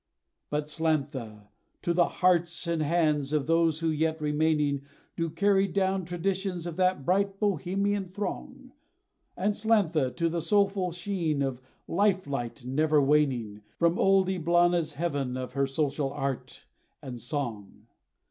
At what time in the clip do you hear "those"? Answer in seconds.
3.45-3.81